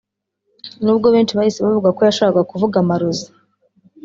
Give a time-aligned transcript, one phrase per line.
[0.83, 3.27] n’ubwo benshi bahise bavuga ko yashakaga kuvuga amarozi